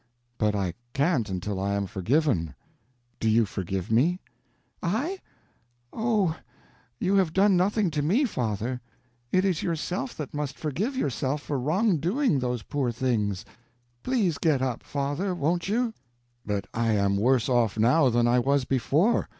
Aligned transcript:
"But 0.39 0.55
I 0.55 0.73
can't 0.93 1.29
until 1.29 1.59
I 1.59 1.73
am 1.73 1.85
forgiven. 1.85 2.55
Do 3.19 3.29
you 3.29 3.45
forgive 3.45 3.91
me?" 3.91 4.19
"I? 4.81 5.19
Oh, 5.93 6.35
you 6.99 7.17
have 7.17 7.33
done 7.33 7.55
nothing 7.55 7.91
to 7.91 8.01
me, 8.01 8.25
father; 8.25 8.81
it 9.31 9.45
is 9.45 9.61
yourself 9.61 10.17
that 10.17 10.33
must 10.33 10.57
forgive 10.57 10.97
yourself 10.97 11.43
for 11.43 11.59
wronging 11.59 12.39
those 12.39 12.63
poor 12.63 12.91
things. 12.91 13.45
Please 14.01 14.39
get 14.39 14.59
up, 14.59 14.81
father, 14.81 15.35
won't 15.35 15.69
you?" 15.69 15.93
"But 16.43 16.65
I 16.73 16.93
am 16.93 17.15
worse 17.15 17.47
off 17.47 17.77
now 17.77 18.09
than 18.09 18.27
I 18.27 18.39
was 18.39 18.65
before. 18.65 19.29